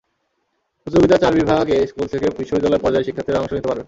প্রতিযোগিতার 0.87 1.21
চার 1.23 1.33
বিভাগে 1.33 1.77
স্কুল 1.87 2.07
থেকে 2.13 2.27
বিশ্ববিদ্যালয় 2.39 2.81
পর্যায়ের 2.83 3.07
শিক্ষার্থীরা 3.07 3.41
অংশ 3.41 3.51
নিতে 3.53 3.67
পারবেন। 3.67 3.79